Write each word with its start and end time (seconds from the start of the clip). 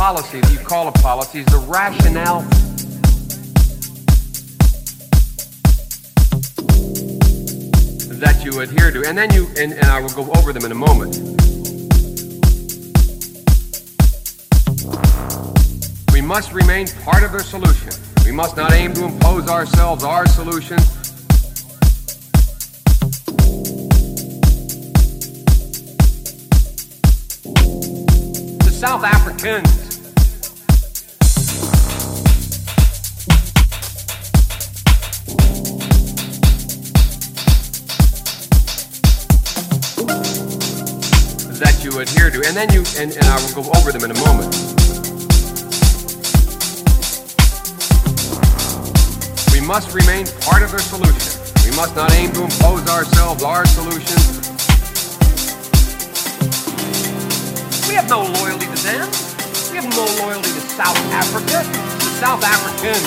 policy 0.00 0.40
that 0.40 0.50
you 0.50 0.58
call 0.60 0.88
a 0.88 0.92
policy 0.92 1.40
is 1.40 1.46
the 1.48 1.58
rationale 1.68 2.40
that 8.18 8.42
you 8.42 8.60
adhere 8.60 8.90
to. 8.90 9.06
And 9.06 9.18
then 9.18 9.30
you, 9.34 9.46
and, 9.58 9.74
and 9.74 9.84
I 9.84 10.00
will 10.00 10.08
go 10.08 10.32
over 10.38 10.54
them 10.54 10.64
in 10.64 10.72
a 10.72 10.74
moment. 10.74 11.18
We 16.14 16.22
must 16.22 16.54
remain 16.54 16.86
part 17.04 17.22
of 17.22 17.32
their 17.32 17.42
solution. 17.42 17.92
We 18.24 18.32
must 18.32 18.56
not 18.56 18.72
aim 18.72 18.94
to 18.94 19.04
impose 19.04 19.50
ourselves, 19.50 20.02
our 20.02 20.26
solutions. 20.26 20.96
The 28.64 28.72
South 28.72 29.04
Africans 29.04 29.79
And 42.50 42.56
then 42.56 42.72
you, 42.72 42.82
and, 42.98 43.12
and 43.12 43.24
I 43.26 43.36
will 43.36 43.62
go 43.62 43.70
over 43.78 43.92
them 43.92 44.02
in 44.02 44.10
a 44.10 44.18
moment. 44.26 44.50
We 49.54 49.60
must 49.64 49.94
remain 49.94 50.26
part 50.42 50.64
of 50.64 50.72
their 50.72 50.80
solution. 50.80 51.38
We 51.64 51.70
must 51.76 51.94
not 51.94 52.10
aim 52.10 52.32
to 52.32 52.42
impose 52.42 52.88
ourselves, 52.88 53.44
our 53.44 53.64
solutions. 53.66 54.50
We 57.86 57.94
have 57.94 58.08
no 58.10 58.24
loyalty 58.24 58.66
to 58.66 58.82
them. 58.82 59.08
We 59.70 59.76
have 59.76 59.88
no 59.94 60.06
loyalty 60.18 60.50
to 60.50 60.60
South 60.74 60.98
Africa, 61.14 61.62
the 62.02 62.10
South 62.18 62.42
Africans. 62.42 63.06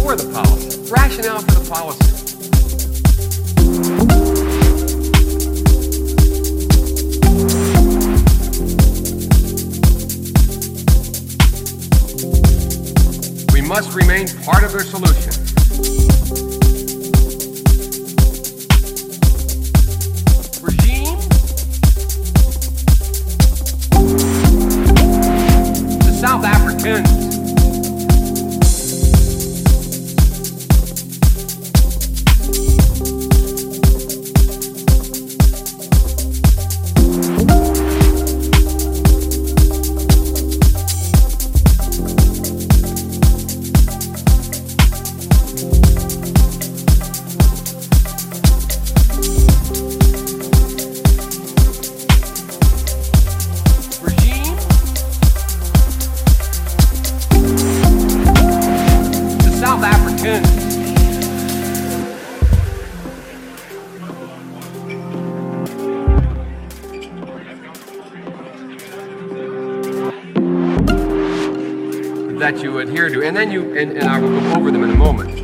For 0.00 0.16
the 0.16 0.32
policy, 0.32 0.90
rationale 0.90 1.40
for 1.40 1.60
the 1.60 1.70
policy. 1.70 2.21
Must 13.72 13.94
remain 13.94 14.28
part 14.44 14.62
of 14.64 14.70
their 14.70 14.84
solution. 14.84 15.31
And 73.32 73.36
then 73.38 73.50
you, 73.50 73.74
and, 73.78 73.92
and 73.92 74.06
I 74.10 74.20
will 74.20 74.28
go 74.28 74.52
over 74.56 74.70
them 74.70 74.84
in 74.84 74.90
a 74.90 74.94
moment. 74.94 75.40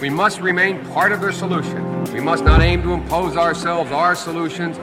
We 0.00 0.08
must 0.08 0.40
remain 0.40 0.84
part 0.86 1.10
of 1.10 1.20
their 1.20 1.32
solution. 1.32 2.04
We 2.12 2.20
must 2.20 2.44
not 2.44 2.62
aim 2.62 2.80
to 2.82 2.92
impose 2.92 3.36
ourselves, 3.36 3.90
our 3.90 4.14
solutions. 4.14 4.78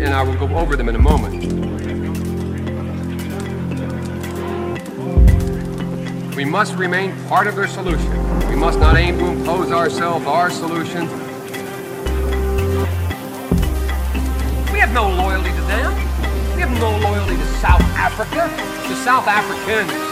And 0.00 0.14
I 0.14 0.22
will 0.22 0.34
go 0.36 0.56
over 0.56 0.76
them 0.76 0.88
in 0.88 0.94
a 0.94 0.98
moment. 0.98 1.44
We 6.36 6.44
must 6.44 6.76
remain 6.76 7.12
part 7.26 7.48
of 7.48 7.56
their 7.56 7.66
solution. 7.66 8.10
We 8.48 8.54
must 8.54 8.78
not 8.78 8.96
aim 8.96 9.18
to 9.18 9.26
impose 9.26 9.72
ourselves, 9.72 10.24
our 10.26 10.50
solutions. 10.50 11.10
We 14.72 14.78
have 14.78 14.92
no 14.92 15.08
loyalty 15.08 15.50
to 15.50 15.62
them. 15.62 15.94
We 16.54 16.62
have 16.62 16.70
no 16.78 16.96
loyalty 16.98 17.36
to 17.36 17.46
South 17.58 17.82
Africa, 17.96 18.48
to 18.88 18.94
South 19.04 19.26
Africans. 19.26 20.07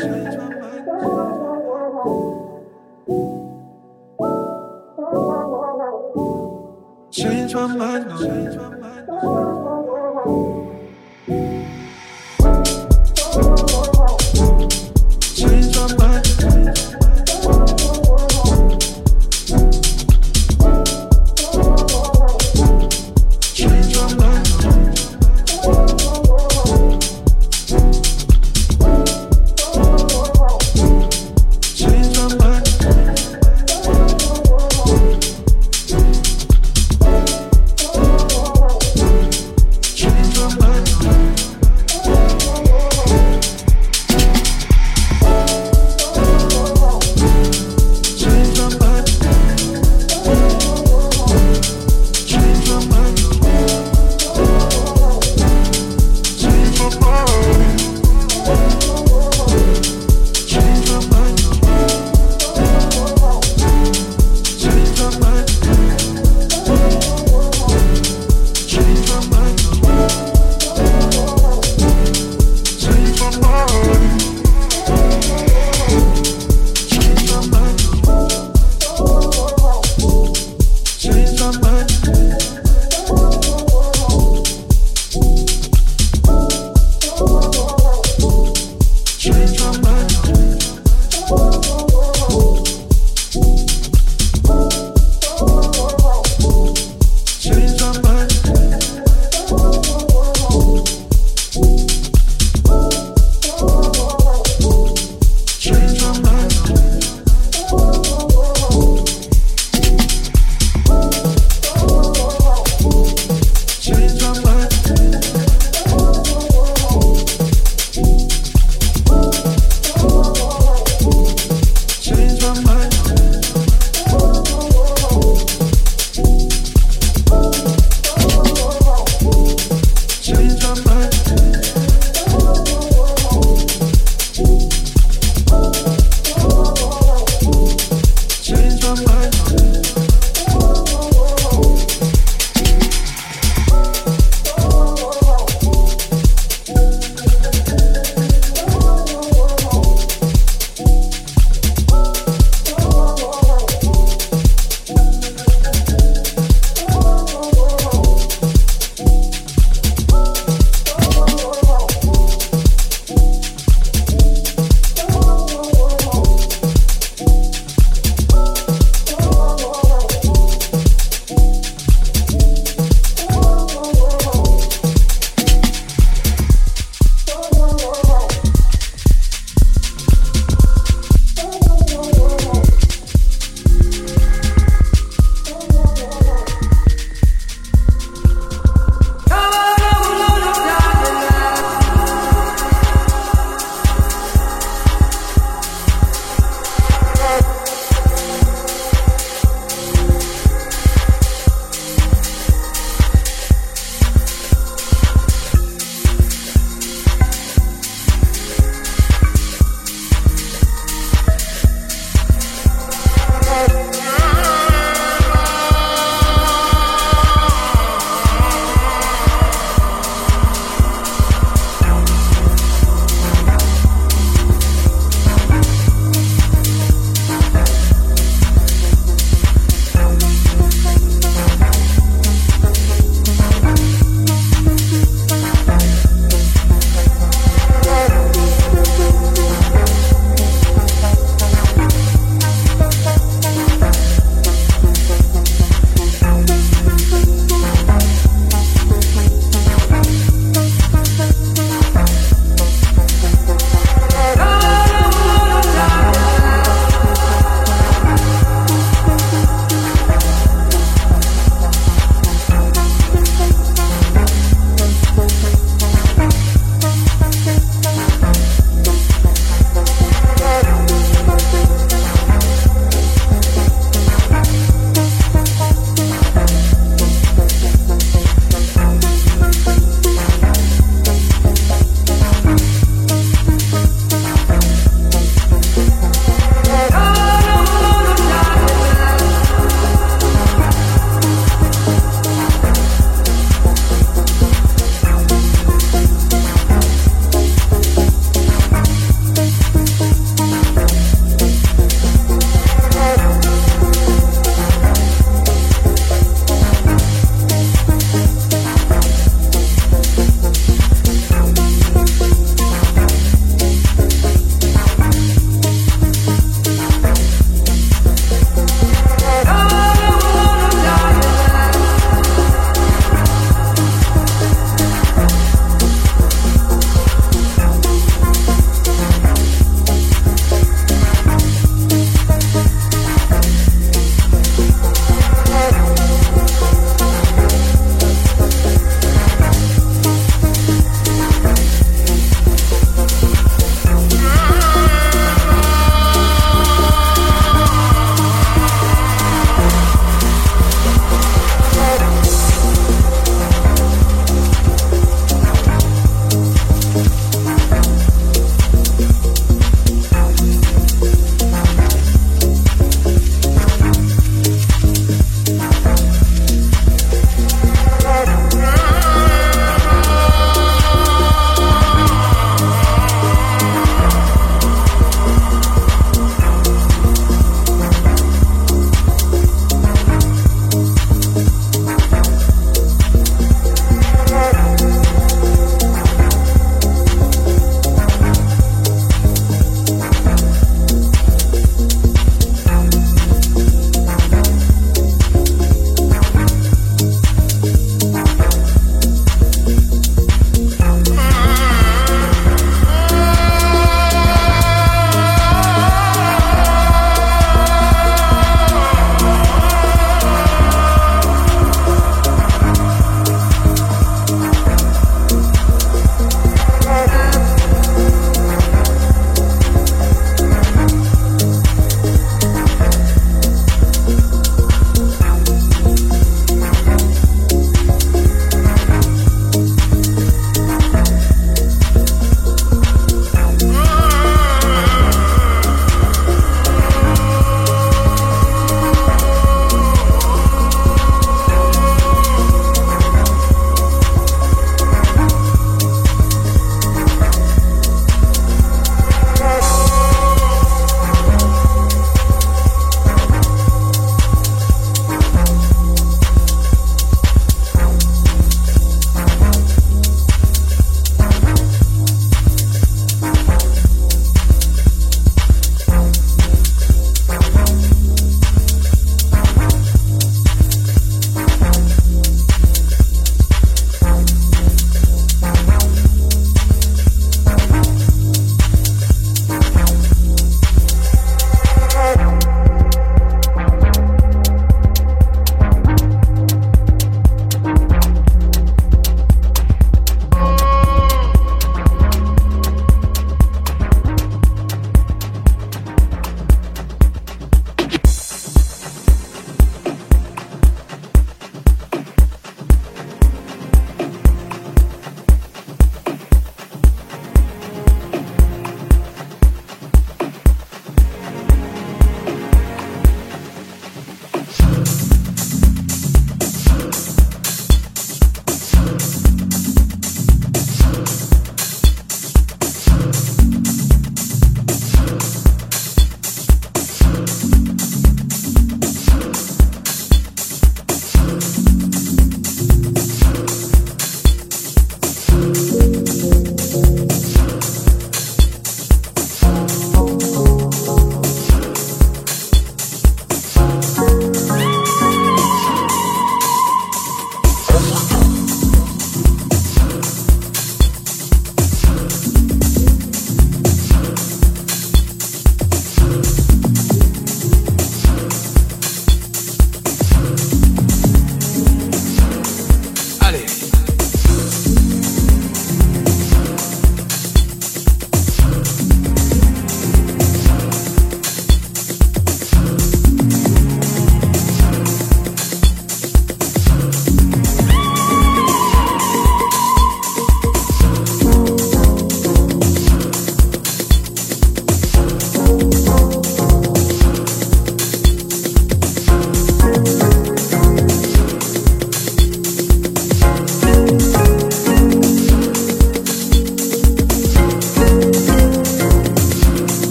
Change 7.12 7.54
my 7.54 7.66
mind. 7.66 8.59